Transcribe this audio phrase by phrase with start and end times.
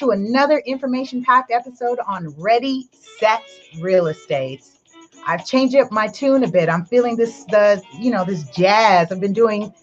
[0.00, 2.88] to another information packed episode on Ready,
[3.18, 3.42] Set
[3.80, 4.64] Real Estate.
[5.26, 6.70] I've changed up my tune a bit.
[6.70, 9.12] I'm feeling this, the, you know, this jazz.
[9.12, 9.74] I've been doing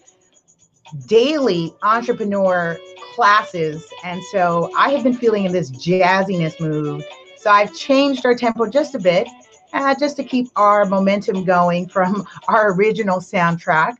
[1.06, 2.76] daily entrepreneur
[3.14, 3.88] classes.
[4.02, 7.04] And so I have been feeling in this jazziness mood.
[7.36, 9.28] So I've changed our tempo just a bit,
[9.72, 13.98] uh, just to keep our momentum going from our original soundtrack.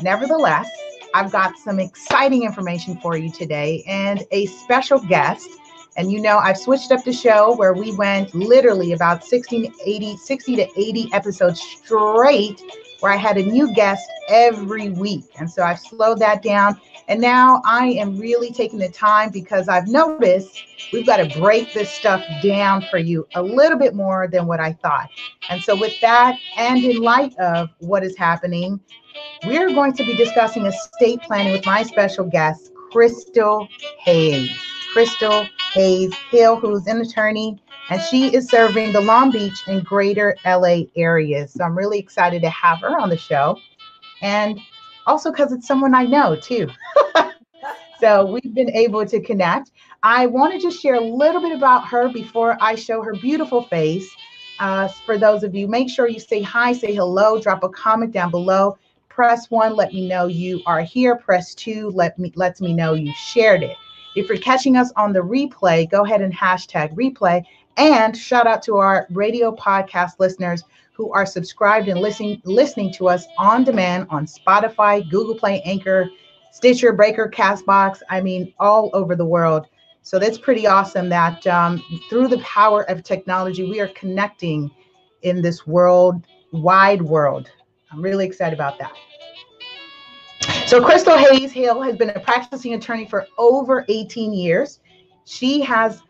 [0.00, 0.70] Nevertheless,
[1.14, 5.48] I've got some exciting information for you today and a special guest.
[5.96, 9.74] And you know, I've switched up the show where we went literally about 60 to
[9.84, 12.62] 80, 60 to 80 episodes straight,
[13.00, 15.24] where I had a new guest every week.
[15.38, 16.80] And so I've slowed that down.
[17.08, 21.72] And now I am really taking the time because I've noticed we've got to break
[21.74, 25.08] this stuff down for you a little bit more than what I thought.
[25.48, 28.80] And so, with that, and in light of what is happening
[29.46, 33.68] we're going to be discussing estate planning with my special guest, Crystal
[34.00, 34.50] Hayes.
[34.92, 40.38] Crystal Hayes Hill, who's an attorney, and she is serving the Long Beach and greater
[40.44, 41.52] LA areas.
[41.52, 43.60] So I'm really excited to have her on the show.
[44.22, 44.60] And
[45.06, 46.70] also because it's someone I know too.
[48.00, 49.70] so we've been able to connect.
[50.02, 53.62] I want to just share a little bit about her before I show her beautiful
[53.64, 54.08] face.
[54.58, 58.12] Uh, for those of you, make sure you say hi, say hello, drop a comment
[58.12, 58.76] down below
[59.20, 61.14] press one, let me know you are here.
[61.14, 63.76] Press two, let me lets me know you shared it.
[64.16, 67.44] If you're catching us on the replay, go ahead and hashtag replay.
[67.76, 73.08] And shout out to our radio podcast listeners who are subscribed and listening listening to
[73.08, 76.10] us on demand on Spotify, Google Play, Anchor,
[76.50, 78.00] Stitcher, Breaker, Castbox.
[78.10, 79.66] I mean, all over the world.
[80.02, 84.70] So that's pretty awesome that um, through the power of technology, we are connecting
[85.22, 87.50] in this world, wide world.
[87.92, 88.92] I'm really excited about that.
[90.70, 94.78] So Crystal Hayes Hill has been a practicing attorney for over 18 years.
[95.24, 96.00] She has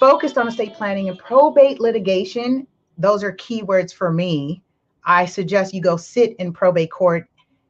[0.00, 2.66] focused on estate planning and probate litigation.
[2.98, 4.64] Those are keywords for me.
[5.04, 7.28] I suggest you go sit in probate court.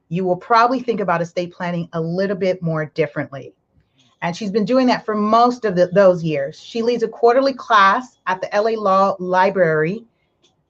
[0.08, 3.52] You will probably think about estate planning a little bit more differently.
[4.22, 6.58] And she's been doing that for most of the, those years.
[6.58, 10.06] She leads a quarterly class at the LA Law Library.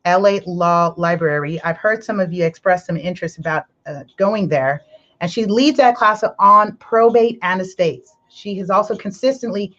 [0.04, 1.62] LA Law Library.
[1.62, 4.82] I've heard some of you express some interest about uh, going there
[5.20, 8.14] and she leads that class on probate and estates.
[8.28, 9.76] She has also consistently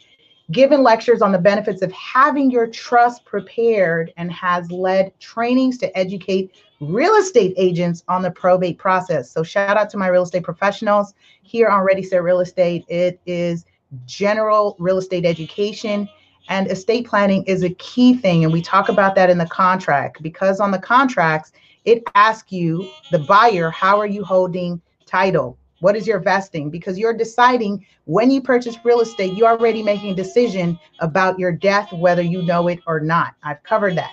[0.52, 5.98] given lectures on the benefits of having your trust prepared and has led trainings to
[5.98, 9.32] educate real estate agents on the probate process.
[9.32, 12.84] So shout out to my real estate professionals here on Ready Set Real Estate.
[12.90, 13.66] It is
[14.06, 16.08] general real estate education
[16.50, 20.22] and estate planning is a key thing and we talk about that in the contract
[20.24, 21.52] because on the contracts
[21.84, 25.58] it asks you the buyer how are you holding title?
[25.82, 26.70] What is your vesting?
[26.70, 31.52] Because you're deciding when you purchase real estate, you're already making a decision about your
[31.52, 33.34] death, whether you know it or not.
[33.44, 34.12] I've covered that.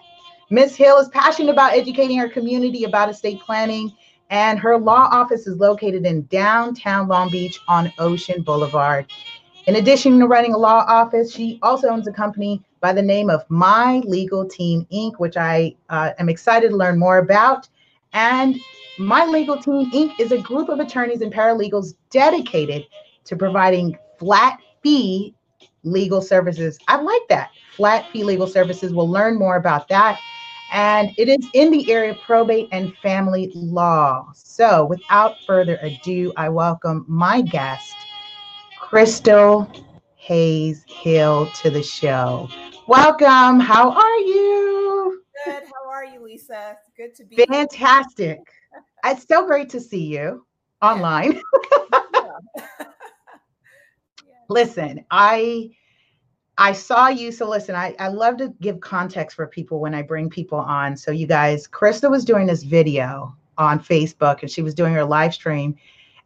[0.51, 0.77] Ms.
[0.77, 3.93] Hill is passionate about educating her community about estate planning,
[4.31, 9.07] and her law office is located in downtown Long Beach on Ocean Boulevard.
[9.67, 13.29] In addition to running a law office, she also owns a company by the name
[13.29, 17.69] of My Legal Team Inc., which I uh, am excited to learn more about.
[18.13, 18.59] And
[18.99, 20.19] My Legal Team Inc.
[20.19, 22.87] is a group of attorneys and paralegals dedicated
[23.25, 25.35] to providing flat fee
[25.85, 26.79] legal services.
[26.89, 27.51] I like that.
[27.77, 28.93] Flat fee legal services.
[28.93, 30.19] We'll learn more about that.
[30.73, 34.31] And it is in the area of probate and family law.
[34.35, 37.95] So, without further ado, I welcome my guest,
[38.79, 39.71] Crystal
[40.17, 42.51] Hayes Hill, to the show.
[42.87, 43.61] Welcome.
[43.61, 45.23] How are you?
[45.45, 45.63] Good.
[45.63, 46.77] How are you, Lisa?
[46.99, 48.41] Good to be fantastic.
[49.05, 50.45] it's so great to see you
[50.83, 51.41] online.
[54.49, 55.71] listen, I
[56.57, 57.31] I saw you.
[57.31, 60.97] So listen, I, I love to give context for people when I bring people on.
[60.97, 65.05] So you guys, Krista was doing this video on Facebook and she was doing her
[65.05, 65.77] live stream.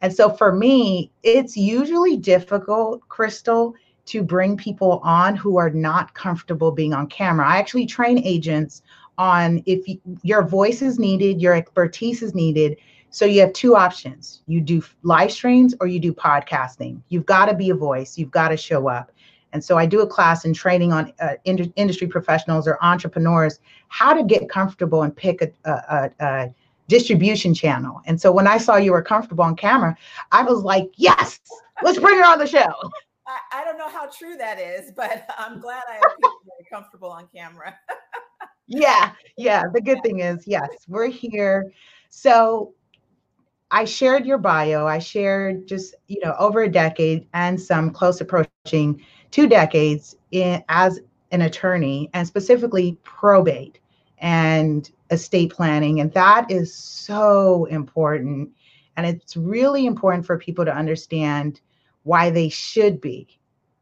[0.01, 3.75] And so for me, it's usually difficult, Crystal,
[4.07, 7.47] to bring people on who are not comfortable being on camera.
[7.47, 8.81] I actually train agents
[9.19, 12.77] on if you, your voice is needed, your expertise is needed.
[13.11, 14.43] So you have two options.
[14.47, 17.03] You do live streams or you do podcasting.
[17.09, 18.17] You've got to be a voice.
[18.17, 19.13] You've got to show up.
[19.53, 23.61] And so I do a class in training on uh, in- industry professionals or entrepreneurs
[23.89, 26.55] how to get comfortable and pick a, a, a,
[26.89, 28.03] distribution channel.
[28.07, 29.97] And so when I saw you were comfortable on camera,
[30.31, 31.41] I was like, yes,
[31.83, 32.73] let's bring her on the show.
[33.27, 36.13] I, I don't know how true that is, but I'm glad I am
[36.71, 37.75] comfortable on camera.
[38.67, 39.65] yeah, yeah.
[39.73, 41.73] The good thing is, yes, we're here.
[42.09, 42.75] So
[43.71, 44.87] I shared your bio.
[44.87, 50.63] I shared just, you know, over a decade and some close approaching two decades in,
[50.69, 51.01] as
[51.31, 53.81] an attorney and specifically probate
[54.19, 56.01] and estate planning.
[56.01, 58.51] And that is so important.
[58.97, 61.61] And it's really important for people to understand
[62.03, 63.27] why they should be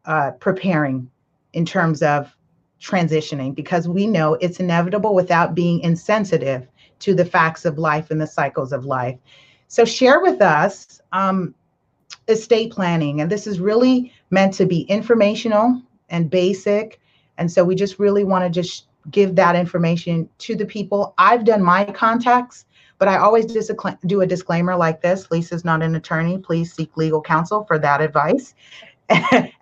[0.05, 1.11] uh, preparing
[1.53, 2.35] in terms of
[2.81, 6.67] transitioning because we know it's inevitable without being insensitive
[7.01, 9.19] to the facts of life and the cycles of life.
[9.69, 11.55] So, share with us um,
[12.29, 13.21] estate planning.
[13.21, 17.01] And this is really meant to be informational and basic.
[17.39, 21.15] And so, we just really want to just give that information to the people.
[21.19, 22.67] I've done my contacts,
[22.99, 23.47] but I always
[24.07, 26.39] do a disclaimer like this Lisa's not an attorney.
[26.39, 28.55] Please seek legal counsel for that advice.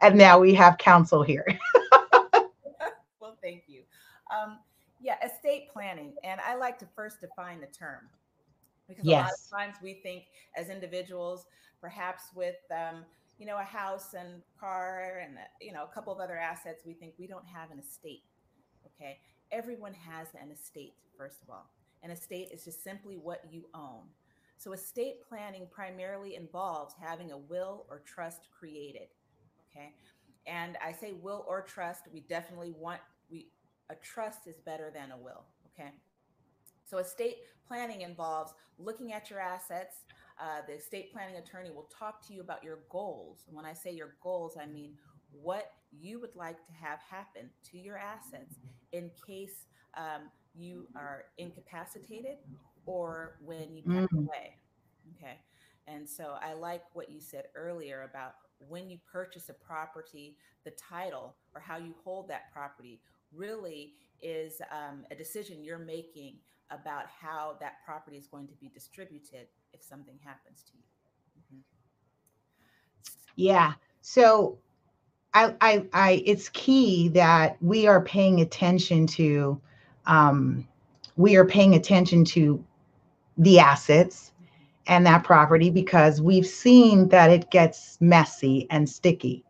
[0.00, 1.46] and now we have counsel here.
[4.30, 4.52] well, thank you.
[4.52, 4.58] Um,
[5.00, 6.14] yeah, estate planning.
[6.24, 8.08] And I like to first define the term
[8.88, 9.20] because yes.
[9.20, 10.24] a lot of times we think
[10.56, 11.46] as individuals,
[11.80, 13.04] perhaps with, um,
[13.38, 16.94] you know, a house and car and, you know, a couple of other assets, we
[16.94, 18.24] think we don't have an estate.
[18.86, 19.18] Okay.
[19.52, 21.70] Everyone has an estate, first of all.
[22.02, 24.02] An estate is just simply what you own.
[24.56, 29.08] So estate planning primarily involves having a will or trust created.
[29.70, 29.92] Okay.
[30.46, 33.00] And I say will or trust, we definitely want
[33.30, 33.48] we
[33.90, 35.44] a trust is better than a will.
[35.72, 35.90] Okay.
[36.84, 39.96] So estate planning involves looking at your assets.
[40.40, 43.44] Uh, the estate planning attorney will talk to you about your goals.
[43.46, 44.92] And when I say your goals, I mean
[45.32, 48.56] what you would like to have happen to your assets
[48.92, 52.38] in case um, you are incapacitated
[52.86, 54.26] or when you pass mm.
[54.26, 54.56] away.
[55.16, 55.38] Okay.
[55.86, 58.34] And so I like what you said earlier about
[58.68, 63.00] when you purchase a property, the title or how you hold that property
[63.34, 66.36] really is um, a decision you're making
[66.70, 70.84] about how that property is going to be distributed if something happens to you.
[71.40, 71.60] Mm-hmm.
[73.36, 73.72] Yeah.
[74.00, 74.58] So
[75.34, 79.60] I, I, I, it's key that we are paying attention to,
[80.06, 80.66] um,
[81.16, 82.64] we are paying attention to
[83.36, 84.32] the assets
[84.86, 89.44] and that property because we've seen that it gets messy and sticky.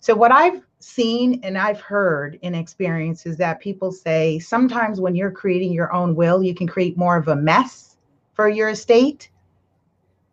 [0.00, 5.14] So what I've seen and I've heard in experience is that people say sometimes when
[5.14, 7.96] you're creating your own will, you can create more of a mess
[8.34, 9.30] for your estate.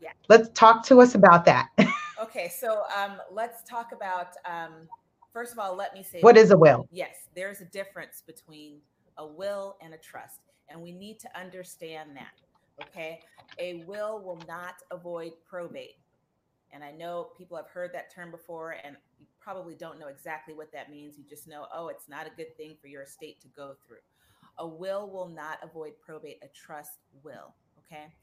[0.01, 0.11] Yeah.
[0.27, 1.69] Let's talk to us about that.
[2.21, 4.87] okay, so um, let's talk about um,
[5.33, 6.87] first of all, let me say what is a will?
[6.91, 8.77] Yes, there's a difference between
[9.17, 12.33] a will and a trust, and we need to understand that.
[12.81, 13.19] Okay.
[13.57, 15.97] A will will not avoid probate.
[16.71, 18.95] And I know people have heard that term before and
[19.39, 21.17] probably don't know exactly what that means.
[21.17, 23.97] You just know, oh, it's not a good thing for your estate to go through.
[24.57, 27.53] A will will not avoid probate, a trust will.
[27.79, 28.13] Okay.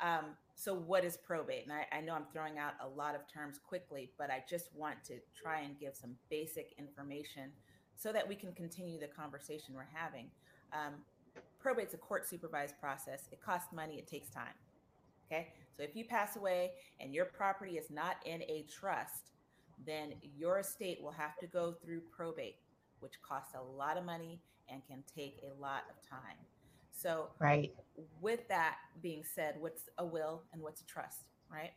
[0.00, 1.64] Um, so, what is probate?
[1.64, 4.74] And I, I, know I'm throwing out a lot of terms quickly, but I just
[4.74, 7.52] want to try and give some basic information
[7.96, 10.26] so that we can continue the conversation we're having.
[10.72, 10.94] Um,
[11.60, 13.28] probate's a court supervised process.
[13.30, 14.54] It costs money, it takes time.
[15.30, 15.48] Okay.
[15.76, 19.30] So if you pass away and your property is not in a trust,
[19.86, 22.56] then your estate will have to go through probate,
[23.00, 26.36] which costs a lot of money and can take a lot of time.
[26.92, 27.74] So, right.
[28.20, 31.72] With that being said, what's a will and what's a trust, right?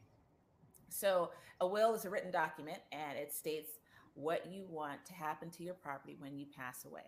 [0.89, 3.71] So, a will is a written document and it states
[4.13, 7.03] what you want to happen to your property when you pass away.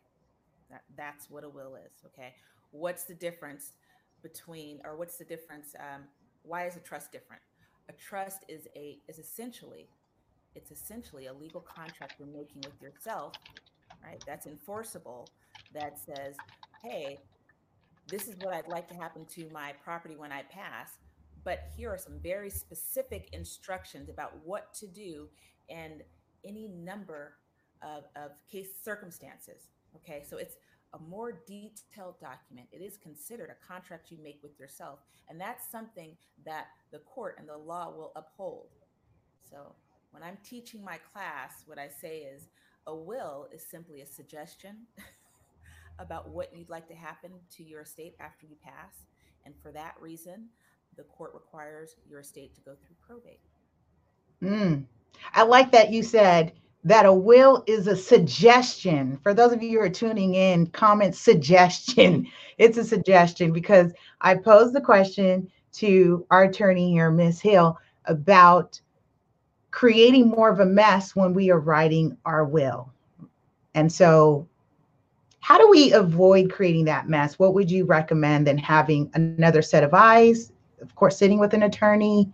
[0.69, 2.33] That, that's what a will is, okay?
[2.71, 3.73] what's the difference
[4.21, 6.03] between or what's the difference um,
[6.43, 7.41] why is a trust different
[7.89, 9.87] a trust is a is essentially
[10.59, 13.33] it's essentially a legal contract you're making with yourself
[14.03, 15.27] right that's enforceable
[15.73, 16.35] that says
[16.83, 17.17] hey
[18.07, 20.97] this is what i'd like to happen to my property when i pass
[21.45, 25.29] but here are some very specific instructions about what to do
[25.69, 26.03] and
[26.45, 27.35] any number
[27.81, 30.57] of, of case circumstances okay so it's
[30.93, 32.67] a more detailed document.
[32.71, 34.97] It is considered a contract you make with yourself.
[35.29, 38.69] And that's something that the court and the law will uphold.
[39.51, 39.75] So
[40.11, 42.47] when I'm teaching my class, what I say is
[42.87, 44.77] a will is simply a suggestion
[45.99, 49.05] about what you'd like to happen to your estate after you pass.
[49.45, 50.47] And for that reason,
[50.97, 53.39] the court requires your estate to go through probate.
[54.41, 54.85] Mm.
[55.33, 59.19] I like that you said that a will is a suggestion.
[59.21, 62.27] For those of you who are tuning in, comment suggestion.
[62.57, 67.39] It's a suggestion because I posed the question to our attorney here, Ms.
[67.39, 68.81] Hill, about
[69.71, 72.91] creating more of a mess when we are writing our will.
[73.75, 74.47] And so,
[75.41, 77.39] how do we avoid creating that mess?
[77.39, 80.51] What would you recommend than having another set of eyes?
[80.81, 82.31] Of course, sitting with an attorney.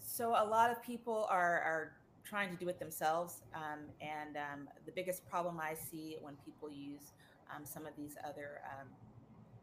[0.00, 1.92] So, a lot of people are, are
[2.24, 3.42] trying to do it themselves.
[3.54, 7.12] Um, and um, the biggest problem I see when people use
[7.54, 8.88] um, some of these other um,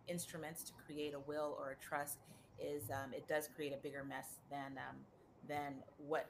[0.08, 2.18] instruments to create a will or a trust
[2.60, 4.98] is um, it does create a bigger mess than um,
[5.48, 5.76] than
[6.08, 6.28] what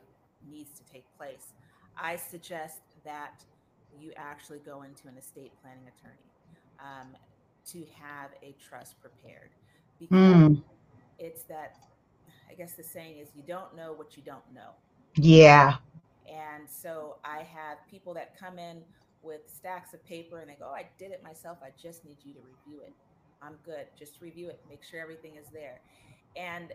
[0.50, 1.54] needs to take place.
[1.98, 3.44] I suggest that
[4.00, 6.16] you actually go into an estate planning attorney
[7.72, 9.50] to have a trust prepared
[10.00, 10.64] because mm.
[11.20, 11.78] it's that
[12.50, 14.70] I guess the saying is you don't know what you don't know.
[15.16, 15.76] Yeah.
[16.28, 18.82] And so I have people that come in
[19.22, 21.58] with stacks of paper and they go, oh, I did it myself.
[21.62, 22.94] I just need you to review it.
[23.42, 23.88] I'm good.
[23.98, 24.60] Just review it.
[24.70, 25.82] Make sure everything is there.
[26.36, 26.72] And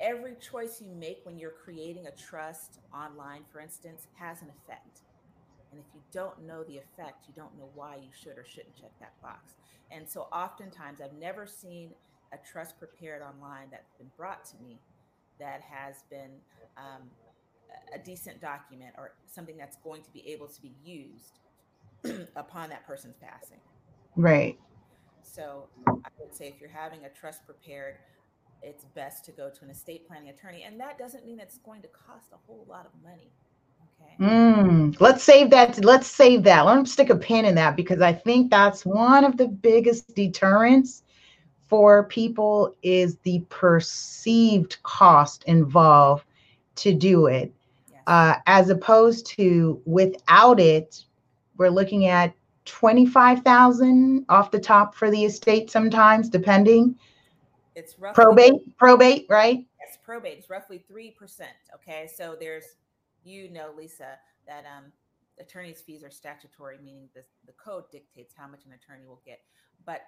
[0.00, 5.00] every choice you make when you're creating a trust online, for instance, has an effect.
[5.70, 8.76] And if you don't know the effect, you don't know why you should or shouldn't
[8.76, 9.54] check that box.
[9.90, 11.90] And so oftentimes I've never seen
[12.32, 14.78] a trust prepared online that's been brought to me
[15.38, 16.30] that has been
[16.76, 17.02] um,
[17.94, 21.38] a decent document or something that's going to be able to be used
[22.36, 23.58] upon that person's passing.
[24.16, 24.58] Right.
[25.22, 27.96] So I would say if you're having a trust prepared,
[28.62, 30.64] it's best to go to an estate planning attorney.
[30.64, 33.30] And that doesn't mean it's going to cost a whole lot of money.
[34.00, 34.16] Okay.
[34.20, 35.84] Mm, let's save that.
[35.84, 36.62] Let's save that.
[36.62, 40.14] Let me stick a pin in that because I think that's one of the biggest
[40.14, 41.02] deterrents
[41.68, 46.24] for people is the perceived cost involved
[46.76, 47.52] to do it.
[47.90, 48.02] Yes.
[48.06, 51.04] Uh, as opposed to without it,
[51.56, 52.32] we're looking at
[52.64, 56.96] 25,000 off the top for the estate sometimes, depending.
[57.78, 59.64] It's roughly probate, probate, right?
[59.78, 60.38] Yes, probate.
[60.38, 61.14] It's roughly 3%.
[61.76, 62.08] Okay.
[62.12, 62.64] So there's,
[63.22, 64.18] you know, Lisa,
[64.48, 64.86] that um,
[65.38, 69.38] attorney's fees are statutory, meaning the, the code dictates how much an attorney will get.
[69.86, 70.00] But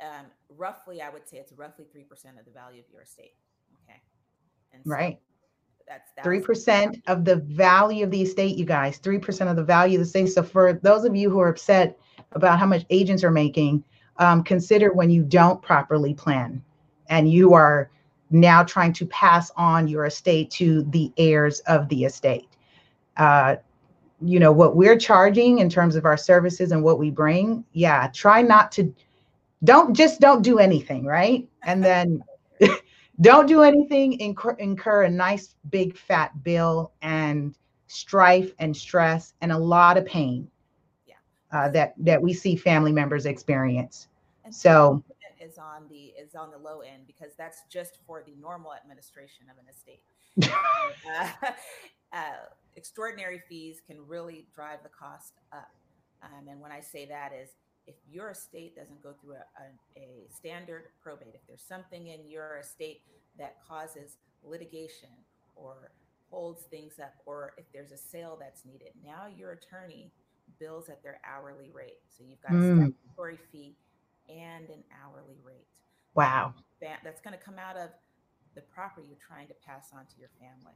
[0.00, 2.04] um, roughly, I would say it's roughly 3%
[2.38, 3.34] of the value of your estate.
[3.82, 4.00] Okay.
[4.72, 5.18] And so right.
[5.88, 8.96] That's three percent of the value of the estate, you guys.
[8.96, 10.32] Three percent of the value of the estate.
[10.32, 11.98] So for those of you who are upset
[12.32, 13.84] about how much agents are making,
[14.16, 16.62] um, consider when you don't properly plan
[17.08, 17.90] and you are
[18.30, 22.48] now trying to pass on your estate to the heirs of the estate.
[23.16, 23.56] Uh,
[24.20, 27.64] you know what we're charging in terms of our services and what we bring.
[27.72, 28.94] Yeah, try not to
[29.64, 31.48] don't just don't do anything, right?
[31.62, 32.22] And then
[33.20, 37.54] don't do anything, incur, incur a nice big fat bill and
[37.86, 40.48] strife and stress and a lot of pain
[41.06, 41.14] yeah.
[41.52, 44.08] uh, that that we see family members experience.
[44.50, 45.02] So
[45.54, 49.46] is on the is on the low end because that's just for the normal administration
[49.50, 50.02] of an estate.
[51.08, 51.50] uh,
[52.12, 52.46] uh,
[52.76, 55.70] extraordinary fees can really drive the cost up.
[56.22, 57.50] Um, and when I say that is
[57.86, 62.28] if your estate doesn't go through a, a, a, standard probate, if there's something in
[62.28, 63.02] your estate
[63.38, 65.10] that causes litigation
[65.54, 65.90] or
[66.30, 70.10] holds things up, or if there's a sale that's needed, now your attorney
[70.58, 72.00] bills at their hourly rate.
[72.08, 72.88] So you've got mm.
[72.88, 73.76] a statutory fee
[74.28, 75.66] and an hourly rate.
[76.14, 76.54] Wow.
[76.80, 77.90] That's going to come out of
[78.54, 80.74] the property you're trying to pass on to your family.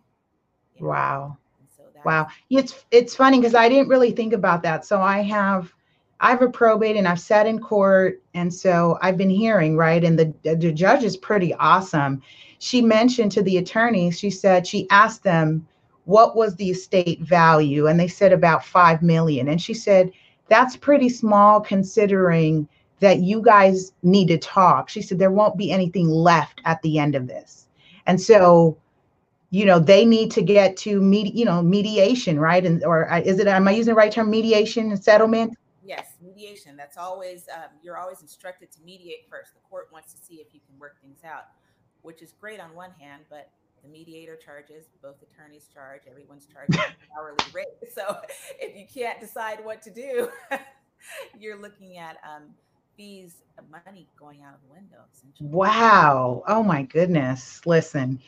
[0.75, 0.89] You know?
[0.89, 1.37] Wow.
[1.77, 2.29] So wow.
[2.51, 4.85] It's it's funny because I didn't really think about that.
[4.85, 5.73] So I have
[6.21, 8.23] I have a probate and I've sat in court.
[8.35, 10.03] And so I've been hearing, right?
[10.03, 12.23] And the, the judge is pretty awesome.
[12.59, 15.67] She mentioned to the attorneys, she said, she asked them,
[16.07, 17.87] what was the estate value?
[17.87, 19.49] And they said about 5 million.
[19.49, 20.11] And she said,
[20.49, 22.69] that's pretty small considering
[23.01, 24.89] that you guys need to talk.
[24.89, 27.67] She said, there won't be anything left at the end of this.
[28.07, 28.77] And so,
[29.51, 32.65] you know, they need to get to meet, you know, mediation, right?
[32.65, 35.57] And or uh, is it, am I using the right term, mediation and settlement?
[35.89, 36.77] yes, mediation.
[36.77, 39.55] That's always um, you're always instructed to mediate first.
[39.55, 41.45] The court wants to see if you can work things out,
[42.03, 43.51] which is great on one hand, but
[43.83, 46.81] the mediator charges, both attorneys charge, everyone's charging
[47.19, 47.67] hourly rate.
[47.93, 48.19] So
[48.61, 50.31] if you can't decide what to do,
[51.41, 52.51] you're looking at um,
[52.99, 53.37] fees,
[53.71, 54.99] money going out of the window.
[55.41, 56.43] Wow!
[56.49, 57.65] Oh my goodness!
[57.65, 58.19] Listen,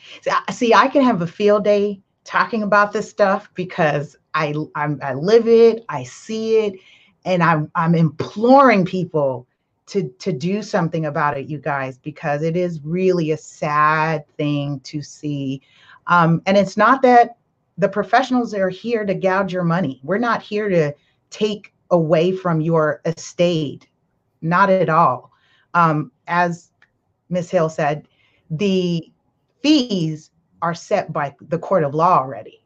[0.49, 5.13] see, I can have a field day talking about this stuff because I I'm, I
[5.13, 6.79] live it, I see it,
[7.25, 9.45] and I'm I'm imploring people
[9.87, 14.79] to to do something about it, you guys, because it is really a sad thing
[14.81, 15.61] to see.
[16.07, 17.35] Um, and it's not that
[17.77, 19.99] the professionals are here to gouge your money.
[20.01, 20.93] We're not here to
[21.29, 23.87] take away from your estate,
[24.41, 25.31] not at all.
[25.73, 26.71] Um, as
[27.29, 27.49] Ms.
[27.49, 28.07] Hill said,
[28.49, 29.11] the
[29.61, 30.31] fees
[30.61, 32.61] are set by the court of law already.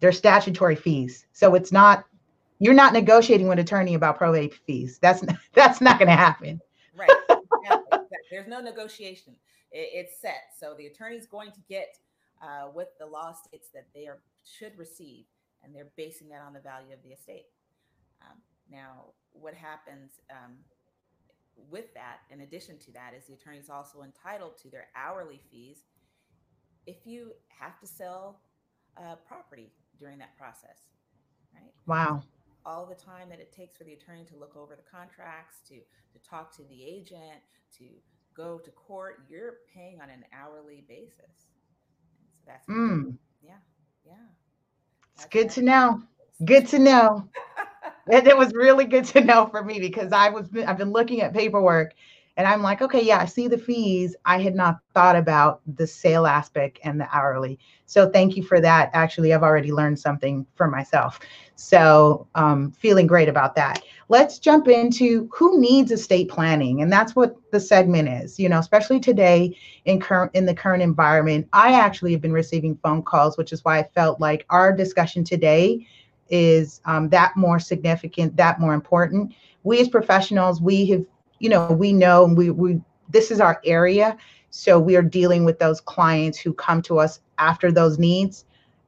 [0.00, 1.26] They're statutory fees.
[1.32, 2.04] So it's not
[2.58, 4.98] you're not negotiating with attorney about probate fees.
[5.00, 5.22] That's
[5.54, 6.60] that's not going to happen.
[6.94, 7.10] Right.
[8.30, 9.34] There's no negotiation.
[9.70, 10.52] It, it's set.
[10.58, 11.96] So the attorney's going to get
[12.42, 15.24] uh, what the law states that they are should receive,
[15.62, 17.46] and they're basing that on the value of the estate.
[18.22, 18.38] Um,
[18.70, 20.52] now, what happens um,
[21.70, 25.40] with that, in addition to that, is the attorney is also entitled to their hourly
[25.50, 25.84] fees
[26.86, 28.40] if you have to sell
[28.96, 30.88] uh, property during that process,
[31.54, 31.72] right?
[31.86, 32.22] Wow.
[32.64, 35.76] All the time that it takes for the attorney to look over the contracts, to
[35.76, 37.42] to talk to the agent,
[37.78, 37.84] to
[38.36, 41.48] go to court, you're paying on an hourly basis.
[42.18, 43.16] And so that's mm.
[43.42, 43.52] yeah,
[44.04, 44.14] yeah.
[45.16, 46.02] That's it's good to know.
[46.44, 47.28] Good to know.
[48.08, 51.34] It was really good to know for me because I was I've been looking at
[51.34, 51.94] paperwork
[52.38, 54.14] and I'm like, okay, yeah, I see the fees.
[54.26, 57.58] I had not thought about the sale aspect and the hourly.
[57.86, 58.90] So thank you for that.
[58.92, 61.18] Actually, I've already learned something for myself.
[61.54, 63.82] So um, feeling great about that.
[64.10, 68.38] Let's jump into who needs estate planning, and that's what the segment is.
[68.38, 71.48] You know, especially today in current in the current environment.
[71.54, 75.24] I actually have been receiving phone calls, which is why I felt like our discussion
[75.24, 75.86] today
[76.28, 79.34] is um, that more significant, that more important.
[79.62, 81.04] We as professionals, we have
[81.38, 84.16] you know, we know we, we this is our area.
[84.50, 88.44] So we are dealing with those clients who come to us after those needs.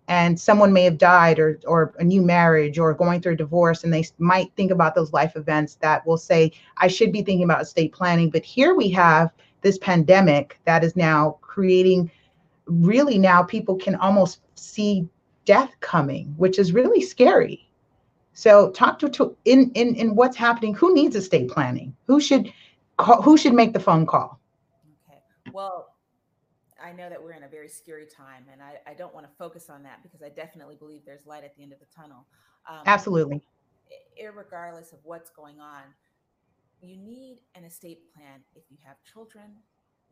[0.08, 3.84] And someone may have died or or a new marriage or going through a divorce,
[3.84, 7.44] and they might think about those life events that will say, I should be thinking
[7.44, 8.30] about estate planning.
[8.30, 9.30] But here we have
[9.60, 12.10] this pandemic that is now creating
[12.66, 15.06] really now people can almost see
[15.48, 17.66] death coming, which is really scary.
[18.34, 20.74] So talk to, to in, in in what's happening.
[20.74, 21.96] Who needs estate planning?
[22.06, 22.52] Who should
[22.98, 24.38] call, who should make the phone call?
[25.08, 25.20] Okay.
[25.50, 25.94] Well,
[26.84, 29.32] I know that we're in a very scary time, and I, I don't want to
[29.38, 32.26] focus on that because I definitely believe there's light at the end of the tunnel.
[32.68, 33.42] Um, Absolutely.
[34.34, 35.82] Regardless of what's going on,
[36.82, 39.56] you need an estate plan if you have children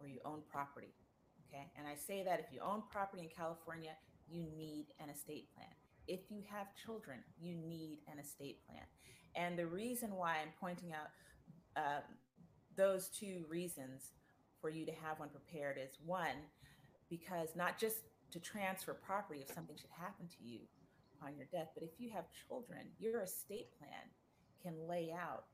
[0.01, 0.95] or you own property.
[1.47, 1.71] Okay.
[1.79, 3.93] And I say that if you own property in California,
[4.29, 5.69] you need an estate plan
[6.09, 8.83] if you have children, you need an estate plan.
[9.35, 11.11] And the reason why I'm pointing out
[11.77, 12.01] uh,
[12.77, 14.13] those two reasons
[14.61, 16.49] for you to have one prepared is one,
[17.11, 17.97] because not just
[18.33, 20.61] to transfer property if something should happen to you
[21.19, 24.03] upon your death, but if you have children, your estate plan
[24.63, 25.45] can lay out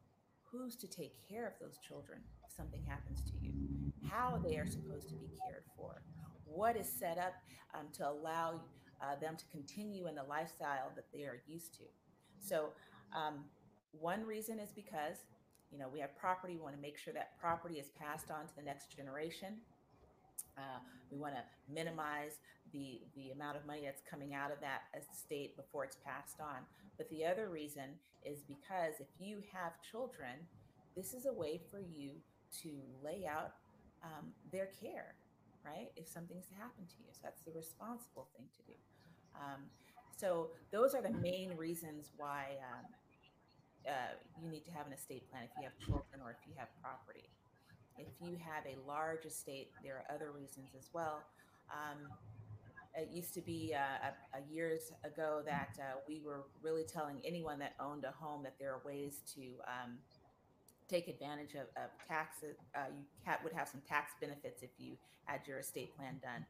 [0.43, 3.53] who's to take care of those children if something happens to you,
[4.09, 6.03] how they are supposed to be cared for,
[6.55, 7.35] what is set up
[7.75, 8.61] um, to allow
[9.01, 11.85] uh, them to continue in the lifestyle that they are used to.
[12.39, 12.71] So,
[13.15, 13.45] um,
[13.99, 15.19] one reason is because
[15.71, 16.55] you know we have property.
[16.55, 19.57] We want to make sure that property is passed on to the next generation.
[20.57, 22.39] Uh, we want to minimize
[22.73, 26.65] the the amount of money that's coming out of that estate before it's passed on.
[26.97, 30.47] But the other reason is because if you have children,
[30.97, 32.13] this is a way for you
[32.63, 32.71] to
[33.03, 33.55] lay out
[34.05, 35.15] um, their care,
[35.65, 35.91] right?
[35.97, 38.79] If something's to happen to you, so that's the responsible thing to do.
[39.35, 39.63] Um,
[40.17, 42.87] so those are the main reasons why um,
[43.89, 46.55] uh, you need to have an estate plan if you have children or if you
[46.57, 47.29] have property.
[47.99, 51.23] If you have a large estate, there are other reasons as well.
[51.71, 52.09] Um,
[52.95, 57.21] it used to be uh, a, a years ago that uh, we were really telling
[57.25, 59.99] anyone that owned a home that there are ways to um,
[60.93, 62.57] take advantage of, of taxes.
[62.75, 64.93] Uh, you would have some tax benefits if you
[65.25, 66.45] had your estate plan done.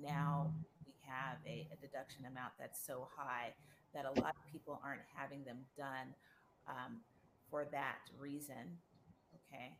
[0.00, 0.52] Now
[0.84, 3.54] we have a, a, deduction amount that's so high
[3.94, 6.12] that a lot of people aren't having them done
[6.68, 7.00] um,
[7.50, 8.76] for that reason.
[9.48, 9.72] Okay.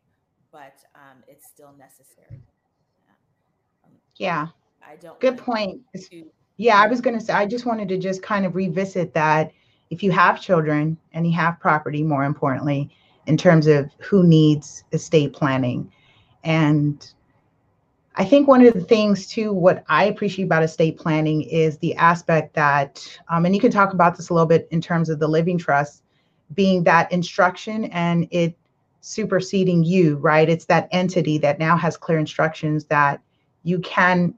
[0.51, 2.41] But um, it's still necessary.
[3.85, 4.47] Um, yeah.
[4.83, 5.21] I don't.
[5.21, 5.83] Good point.
[5.95, 6.25] To,
[6.57, 9.53] yeah, I was going to say, I just wanted to just kind of revisit that.
[9.91, 12.91] If you have children and you have property, more importantly,
[13.29, 15.93] in terms of who needs estate planning.
[16.45, 17.09] And
[18.17, 21.95] I think one of the things too, what I appreciate about estate planning is the
[21.95, 25.21] aspect that, um, and you can talk about this a little bit in terms of
[25.21, 26.03] the living trust,
[26.55, 28.57] being that instruction and it
[29.03, 30.49] superseding you, right?
[30.49, 33.21] It's that entity that now has clear instructions that
[33.63, 34.35] you can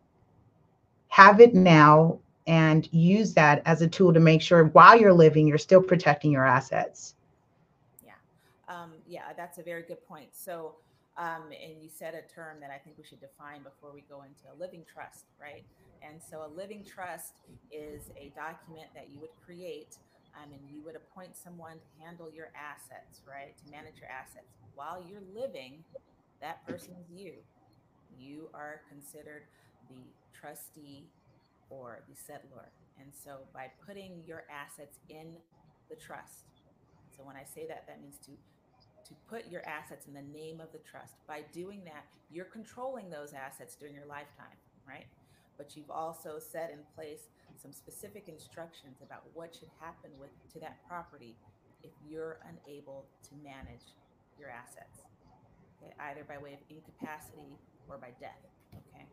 [1.08, 5.46] have it now and use that as a tool to make sure while you're living,
[5.46, 7.14] you're still protecting your assets.
[9.10, 10.30] Yeah, that's a very good point.
[10.32, 10.76] So
[11.18, 14.22] um, and you said a term that I think we should define before we go
[14.22, 15.64] into a living trust, right?
[16.02, 17.34] And so a living trust
[17.72, 19.98] is a document that you would create
[20.38, 23.52] um, and you would appoint someone to handle your assets, right?
[23.58, 24.48] To manage your assets.
[24.74, 25.84] While you're living,
[26.40, 27.34] that person is you.
[28.18, 29.44] You are considered
[29.88, 31.08] the trustee
[31.70, 32.68] or the settlor.
[33.00, 35.36] And so by putting your assets in
[35.90, 36.46] the trust,
[37.16, 38.32] so when I say that, that means to
[39.10, 41.14] to put your assets in the name of the trust.
[41.26, 44.56] By doing that, you're controlling those assets during your lifetime,
[44.88, 45.06] right?
[45.60, 47.28] but you've also set in place
[47.60, 51.36] some specific instructions about what should happen with to that property
[51.84, 53.92] if you're unable to manage
[54.38, 55.04] your assets,
[55.76, 57.52] okay, either by way of incapacity
[57.90, 58.40] or by death.
[58.72, 59.04] Okay.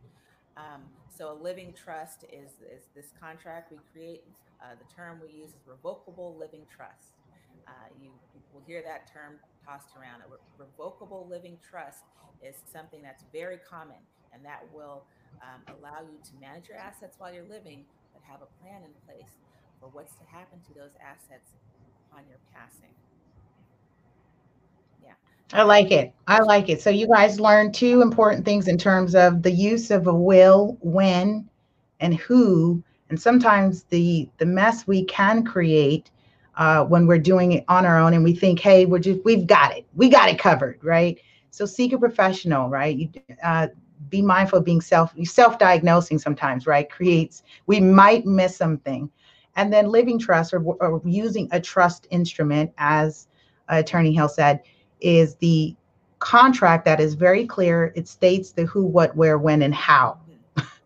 [0.55, 0.83] Um,
[1.13, 4.23] so a living trust is, is this contract we create.
[4.63, 7.19] Uh, the term we use is revocable living trust.
[7.67, 9.35] Uh, you, you will hear that term
[9.67, 10.21] tossed around.
[10.23, 12.03] A re- revocable living trust
[12.41, 13.99] is something that's very common,
[14.33, 15.03] and that will
[15.43, 18.91] um, allow you to manage your assets while you're living, but have a plan in
[19.05, 19.31] place
[19.79, 21.51] for what's to happen to those assets
[22.13, 22.93] on your passing.
[25.03, 25.13] Yeah.
[25.53, 26.13] I like it.
[26.27, 26.81] I like it.
[26.81, 30.77] So you guys learned two important things in terms of the use of a will,
[30.81, 31.49] when,
[31.99, 36.11] and who, and sometimes the the mess we can create
[36.57, 39.47] uh, when we're doing it on our own and we think, hey, we're just we've
[39.47, 41.19] got it, we got it covered, right?
[41.51, 42.95] So seek a professional, right?
[42.97, 43.09] You
[43.43, 43.67] uh,
[44.09, 46.89] be mindful of being self self-diagnosing sometimes, right?
[46.89, 49.09] Creates we might miss something,
[49.55, 53.27] and then living trust or, or using a trust instrument, as
[53.69, 54.61] Attorney Hill said,
[54.99, 55.75] is the
[56.19, 57.91] contract that is very clear.
[57.95, 60.19] It states the who, what, where, when, and how.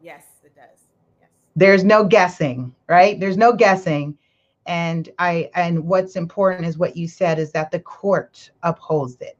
[0.01, 0.79] Yes, it does.
[1.19, 1.29] Yes.
[1.55, 3.19] There's no guessing, right?
[3.19, 4.17] There's no guessing.
[4.67, 9.37] And I and what's important is what you said is that the court upholds it.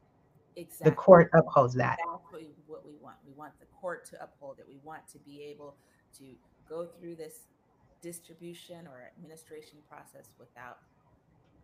[0.56, 0.90] Exactly.
[0.90, 2.00] The court upholds that.
[2.04, 3.18] Exactly what we want.
[3.26, 4.66] We want the court to uphold it.
[4.68, 5.76] We want to be able
[6.18, 6.24] to
[6.68, 7.48] go through this
[8.02, 10.80] distribution or administration process without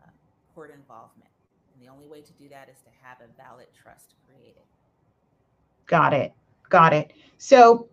[0.04, 0.10] uh,
[0.54, 1.30] court involvement.
[1.74, 4.64] And the only way to do that is to have a valid trust created.
[5.88, 6.34] Got it.
[6.70, 7.14] Got it.
[7.38, 7.88] So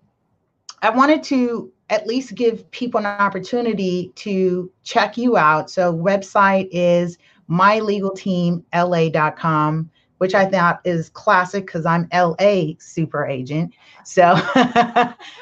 [0.84, 5.70] I wanted to at least give people an opportunity to check you out.
[5.70, 7.16] So website is
[7.48, 13.72] mylegalteamla.com, which I thought is classic because I'm LA super agent.
[14.04, 14.34] So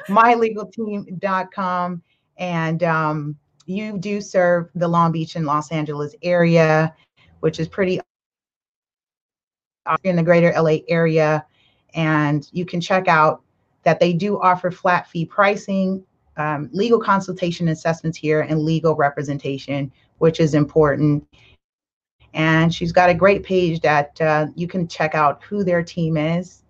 [0.09, 2.03] mylegalteam.com.
[2.39, 6.95] And um, you do serve the Long Beach and Los Angeles area,
[7.41, 8.01] which is pretty
[10.05, 11.45] in the greater LA area.
[11.95, 13.43] And you can check out
[13.85, 16.05] that they do offer flat fee pricing,
[16.37, 21.27] um, legal consultation assessments here, and legal representation, which is important.
[22.35, 26.17] And she's got a great page that uh, you can check out who their team
[26.17, 26.63] is,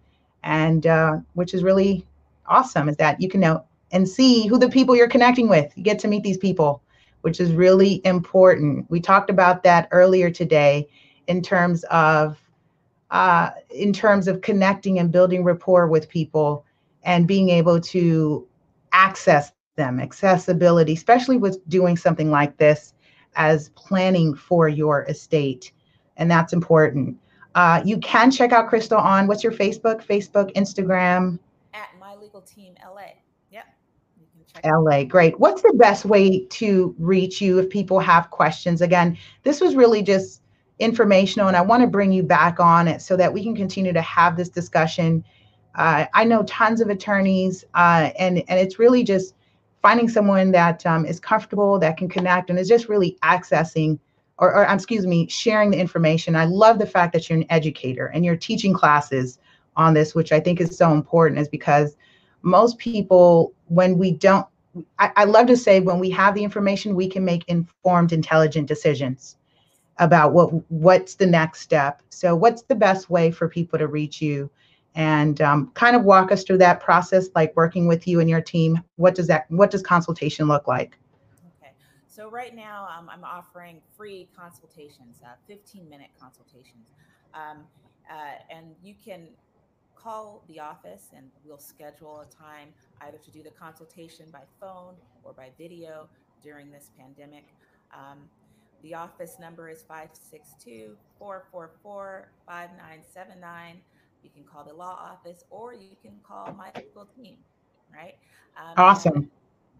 [0.42, 2.05] and uh, which is really
[2.46, 2.88] awesome.
[2.88, 5.72] Is that you can know and see who the people you're connecting with.
[5.77, 6.83] You get to meet these people,
[7.20, 8.90] which is really important.
[8.90, 10.88] We talked about that earlier today
[11.29, 12.38] in terms of
[13.11, 16.64] uh, in terms of connecting and building rapport with people
[17.04, 18.46] and being able to
[18.92, 22.94] access them, accessibility, especially with doing something like this
[23.36, 25.72] as planning for your estate.
[26.16, 27.16] And that's important.
[27.54, 31.38] Uh, you can check out Crystal on what's your Facebook, Facebook, Instagram?
[31.74, 33.12] At My Legal Team LA.
[33.50, 33.64] Yep.
[34.64, 35.38] LA, great.
[35.38, 38.80] What's the best way to reach you if people have questions?
[38.80, 40.42] Again, this was really just
[40.78, 43.92] informational and I want to bring you back on it so that we can continue
[43.92, 45.24] to have this discussion.
[45.74, 49.35] Uh, I know tons of attorneys uh, and, and it's really just
[49.80, 53.98] finding someone that um, is comfortable, that can connect and is just really accessing
[54.38, 56.35] or, or excuse me, sharing the information.
[56.35, 59.38] I love the fact that you're an educator and you're teaching classes
[59.76, 61.96] on this, which I think is so important is because
[62.42, 64.46] most people, when we don't,
[64.98, 68.66] I, I love to say when we have the information, we can make informed, intelligent
[68.66, 69.37] decisions
[69.98, 72.02] about what what's the next step.
[72.08, 74.50] So what's the best way for people to reach you
[74.94, 78.40] and um, kind of walk us through that process, like working with you and your
[78.40, 78.83] team.
[78.96, 80.98] What does that what does consultation look like?
[81.61, 81.72] Okay,
[82.09, 86.88] so right now um, I'm offering free consultations, uh, 15 minute consultations,
[87.35, 87.64] um,
[88.11, 89.28] uh, and you can
[89.94, 92.68] call the office and we'll schedule a time
[93.02, 96.09] either to do the consultation by phone or by video
[96.42, 97.44] during this pandemic.
[97.94, 98.18] Um,
[98.83, 103.81] the office number is 562 444 5979.
[104.22, 107.37] You can call the law office or you can call my legal team,
[107.92, 108.14] right?
[108.56, 109.30] Um, awesome.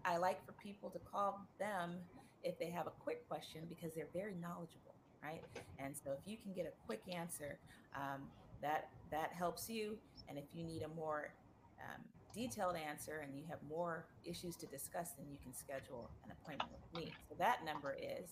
[0.05, 1.95] I like for people to call them
[2.43, 5.41] if they have a quick question because they're very knowledgeable, right?
[5.79, 7.57] And so if you can get a quick answer,
[7.95, 8.23] um,
[8.61, 9.97] that that helps you.
[10.27, 11.33] And if you need a more
[11.79, 12.01] um,
[12.33, 16.71] detailed answer and you have more issues to discuss, then you can schedule an appointment
[16.71, 17.13] with me.
[17.29, 18.29] So that number is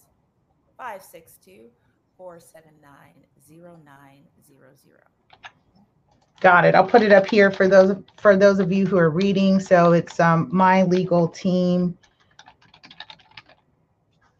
[0.77, 1.69] 562
[2.17, 2.89] 479
[3.49, 5.20] 0900.
[6.41, 6.73] Got it.
[6.73, 9.59] I'll put it up here for those for those of you who are reading.
[9.59, 11.95] So it's um, my legal team.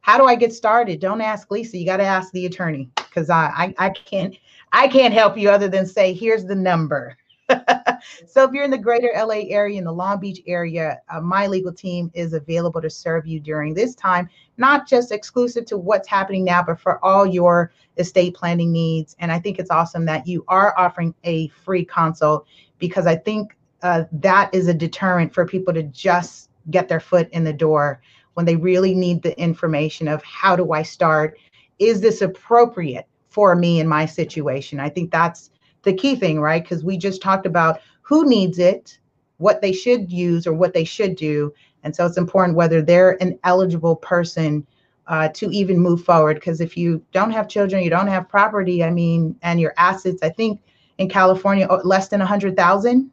[0.00, 0.98] How do i get started?
[1.00, 1.78] Don't ask lisa.
[1.78, 4.36] You got to ask the attorney because I, I i can't
[4.72, 7.16] i can't help you other than say here's the number
[8.26, 11.46] so if you're in the greater LA area, in the Long Beach area, uh, my
[11.46, 16.08] legal team is available to serve you during this time, not just exclusive to what's
[16.08, 19.16] happening now, but for all your estate planning needs.
[19.18, 22.46] And I think it's awesome that you are offering a free consult
[22.78, 27.28] because I think uh, that is a deterrent for people to just get their foot
[27.32, 28.00] in the door
[28.34, 31.38] when they really need the information of how do I start?
[31.78, 34.80] Is this appropriate for me in my situation?
[34.80, 35.50] I think that's
[35.82, 36.62] the key thing, right?
[36.62, 38.98] Because we just talked about who needs it,
[39.36, 41.54] what they should use, or what they should do.
[41.84, 44.66] And so it's important whether they're an eligible person
[45.06, 46.34] uh, to even move forward.
[46.34, 50.24] Because if you don't have children, you don't have property, I mean, and your assets,
[50.24, 50.60] I think
[50.98, 53.12] in California, oh, less than 100,000.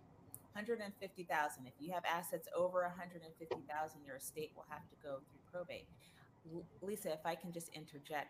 [0.54, 1.68] 150,000.
[1.68, 5.86] If you have assets over 150,000, your estate will have to go through probate.
[6.82, 8.30] Lisa, if I can just interject,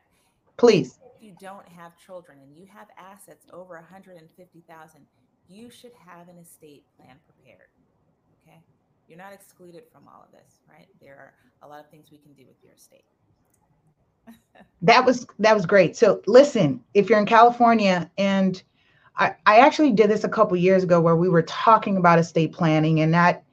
[0.58, 0.97] Please.
[1.15, 5.01] If you don't have children and you have assets over 150,000,
[5.49, 7.69] you should have an estate plan prepared.
[8.41, 8.60] Okay?
[9.07, 10.88] You're not excluded from all of this, right?
[11.01, 13.05] There are a lot of things we can do with your estate.
[14.81, 15.95] that was that was great.
[15.95, 18.62] So listen, if you're in California and
[19.15, 22.51] I, I actually did this a couple years ago where we were talking about estate
[22.51, 23.43] planning and that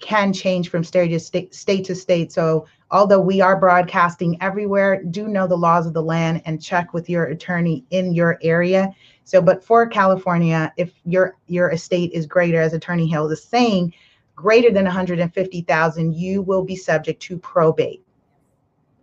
[0.00, 2.32] can change from state to state, state to state.
[2.32, 6.92] So although we are broadcasting everywhere, do know the laws of the land and check
[6.92, 8.94] with your attorney in your area.
[9.24, 13.94] So, but for California, if your your estate is greater, as Attorney Hill is saying,
[14.34, 18.02] greater than 150,000, you will be subject to probate.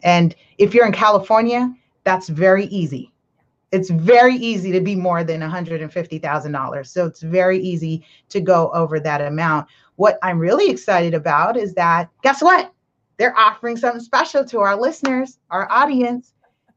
[0.04, 3.14] And if you're in California, that's very easy.
[3.72, 6.88] It's very easy to be more than $150,000.
[6.88, 9.68] So it's very easy to go over that amount.
[9.98, 12.74] What I'm really excited about is that guess what?
[13.18, 16.34] they're offering something special to our listeners, our audience.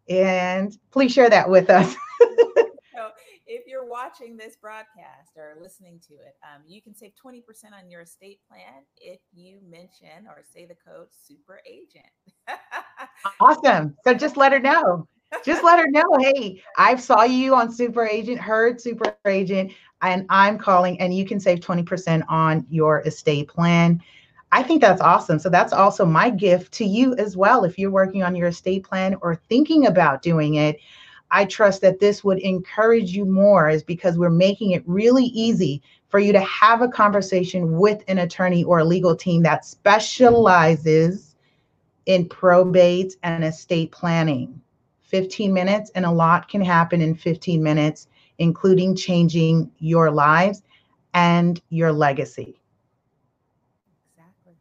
[0.09, 1.95] And please share that with us.
[2.21, 3.11] so
[3.47, 7.43] if you're watching this broadcast or listening to it, um, you can save 20%
[7.79, 12.07] on your estate plan if you mention or say the code super agent.
[13.41, 13.97] awesome.
[14.05, 15.07] So just let her know.
[15.45, 20.27] Just let her know, hey, I saw you on Super Agent, heard Super Agent, and
[20.29, 24.03] I'm calling, and you can save 20% on your estate plan.
[24.53, 25.39] I think that's awesome.
[25.39, 27.65] So that's also my gift to you as well.
[27.65, 30.79] If you're working on your estate plan or thinking about doing it,
[31.31, 35.81] I trust that this would encourage you more is because we're making it really easy
[36.09, 41.37] for you to have a conversation with an attorney or a legal team that specializes
[42.07, 44.61] in probate and estate planning.
[45.11, 50.63] 15 minutes and a lot can happen in 15 minutes, including changing your lives
[51.15, 52.61] and your legacy.
[54.17, 54.55] Exactly.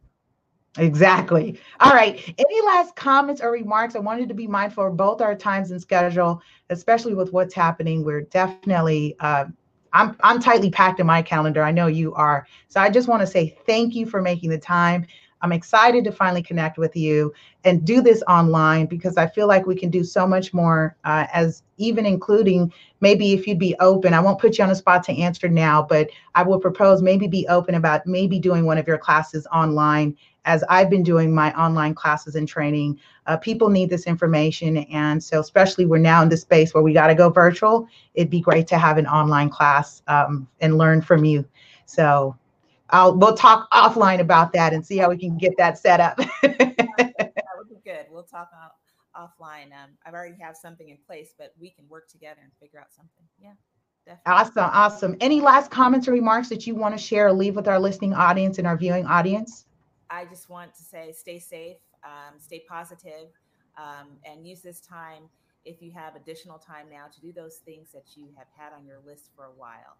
[0.78, 1.60] Exactly.
[1.80, 2.22] All right.
[2.38, 3.96] Any last comments or remarks?
[3.96, 8.04] I wanted to be mindful of both our times and schedule, especially with what's happening.
[8.04, 9.46] We're definitely uh,
[9.92, 11.62] I'm I'm tightly packed in my calendar.
[11.62, 12.46] I know you are.
[12.68, 15.06] So I just want to say thank you for making the time.
[15.42, 17.32] I'm excited to finally connect with you
[17.64, 21.26] and do this online because I feel like we can do so much more, uh,
[21.32, 24.12] as even including maybe if you'd be open.
[24.12, 27.26] I won't put you on a spot to answer now, but I will propose maybe
[27.26, 31.52] be open about maybe doing one of your classes online as I've been doing my
[31.52, 34.78] online classes and training, uh, people need this information.
[34.78, 38.30] And so, especially we're now in this space where we got to go virtual, it'd
[38.30, 41.44] be great to have an online class um, and learn from you.
[41.86, 42.36] So,
[42.92, 46.16] I'll we'll talk offline about that and see how we can get that set up.
[46.42, 48.06] that would be good.
[48.10, 48.50] We'll talk
[49.16, 49.66] offline.
[49.66, 52.92] Um, I've already have something in place, but we can work together and figure out
[52.94, 53.24] something.
[53.40, 53.52] Yeah.
[54.06, 54.32] Definitely.
[54.32, 55.16] Awesome, awesome.
[55.20, 58.14] Any last comments or remarks that you want to share or leave with our listening
[58.14, 59.66] audience and our viewing audience?
[60.08, 63.28] I just want to say stay safe, um, stay positive,
[63.76, 65.24] um, and use this time
[65.64, 68.86] if you have additional time now to do those things that you have had on
[68.86, 69.98] your list for a while.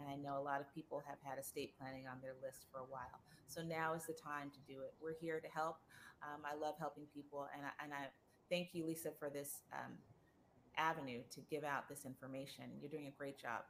[0.00, 2.78] And I know a lot of people have had estate planning on their list for
[2.78, 3.20] a while.
[3.46, 4.94] So now is the time to do it.
[5.02, 5.76] We're here to help.
[6.22, 7.48] Um, I love helping people.
[7.54, 8.08] And I, and I
[8.48, 9.92] thank you, Lisa, for this um,
[10.76, 12.64] avenue to give out this information.
[12.80, 13.62] You're doing a great job.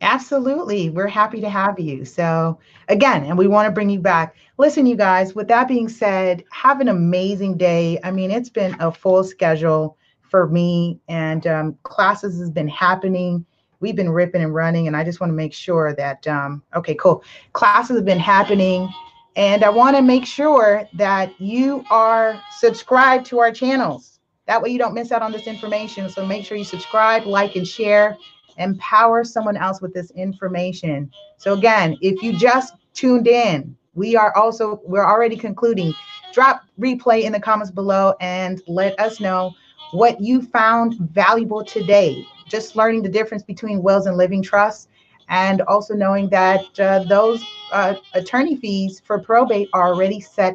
[0.00, 0.90] Absolutely.
[0.90, 2.04] We're happy to have you.
[2.04, 4.36] So, again, and we want to bring you back.
[4.58, 7.98] Listen, you guys, with that being said, have an amazing day.
[8.02, 13.46] I mean, it's been a full schedule for me, and um, classes has been happening.
[13.84, 16.94] We've been ripping and running, and I just want to make sure that um, okay,
[16.94, 17.22] cool.
[17.52, 18.88] Classes have been happening,
[19.36, 24.20] and I want to make sure that you are subscribed to our channels.
[24.46, 26.08] That way, you don't miss out on this information.
[26.08, 28.16] So make sure you subscribe, like, and share.
[28.56, 31.10] Empower someone else with this information.
[31.36, 35.92] So again, if you just tuned in, we are also we're already concluding.
[36.32, 39.52] Drop replay in the comments below and let us know
[39.92, 42.26] what you found valuable today.
[42.48, 44.88] Just learning the difference between wills and living trusts,
[45.28, 47.40] and also knowing that uh, those
[47.72, 50.54] uh, attorney fees for probate are already set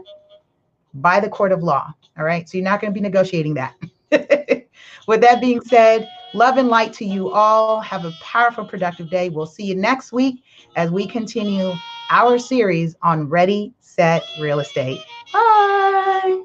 [0.95, 1.93] by the court of law.
[2.17, 3.75] All right, so you're not going to be negotiating that.
[5.07, 7.79] With that being said, love and light to you all.
[7.81, 9.29] Have a powerful, productive day.
[9.29, 10.43] We'll see you next week
[10.75, 11.71] as we continue
[12.09, 14.99] our series on Ready, Set, Real Estate.
[15.31, 16.43] Bye.